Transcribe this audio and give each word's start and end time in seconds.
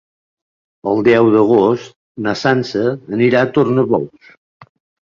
El 0.91 1.03
deu 1.07 1.29
d'agost 1.35 1.93
na 2.29 2.35
Sança 2.43 2.87
anirà 3.21 3.47
a 3.47 3.53
Tornabous. 3.59 4.37